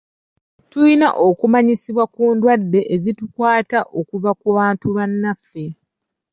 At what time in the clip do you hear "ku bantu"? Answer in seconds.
4.39-4.85